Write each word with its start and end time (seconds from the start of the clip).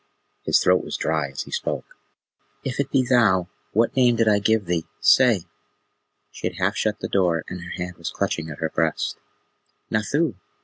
His 0.45 0.57
throat 0.57 0.83
was 0.83 0.97
dry 0.97 1.29
as 1.29 1.43
he 1.43 1.51
spoke. 1.51 1.95
"If 2.63 2.79
it 2.79 2.89
be 2.89 3.05
THOU, 3.05 3.47
what 3.73 3.95
name 3.95 4.15
did 4.15 4.27
I 4.27 4.39
give 4.39 4.65
thee? 4.65 4.87
Say!" 4.99 5.43
She 6.31 6.47
had 6.47 6.57
half 6.57 6.75
shut 6.75 7.01
the 7.01 7.07
door, 7.07 7.43
and 7.47 7.61
her 7.61 7.69
hand 7.77 7.97
was 7.97 8.09
clutching 8.09 8.49
at 8.49 8.57
her 8.57 8.69
breast. 8.69 9.19
"Nathoo! 9.91 10.33